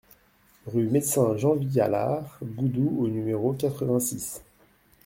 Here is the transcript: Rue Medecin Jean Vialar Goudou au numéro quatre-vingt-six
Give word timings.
Rue 0.65 0.87
Medecin 0.87 1.37
Jean 1.37 1.53
Vialar 1.53 2.23
Goudou 2.41 3.01
au 3.03 3.07
numéro 3.07 3.53
quatre-vingt-six 3.53 4.41